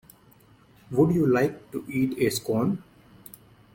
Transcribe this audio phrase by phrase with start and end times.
[0.89, 2.81] Would you like to eat a Scone?